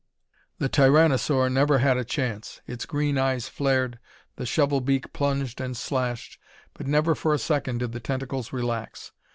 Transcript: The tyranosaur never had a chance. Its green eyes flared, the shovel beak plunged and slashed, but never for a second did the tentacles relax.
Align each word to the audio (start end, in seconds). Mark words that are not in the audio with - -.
The 0.57 0.67
tyranosaur 0.67 1.51
never 1.53 1.77
had 1.77 1.95
a 1.95 2.03
chance. 2.03 2.61
Its 2.65 2.87
green 2.87 3.19
eyes 3.19 3.47
flared, 3.47 3.99
the 4.35 4.47
shovel 4.47 4.81
beak 4.81 5.13
plunged 5.13 5.61
and 5.61 5.77
slashed, 5.77 6.39
but 6.73 6.87
never 6.87 7.13
for 7.13 7.35
a 7.35 7.37
second 7.37 7.77
did 7.81 7.91
the 7.91 7.99
tentacles 7.99 8.51
relax. 8.51 9.11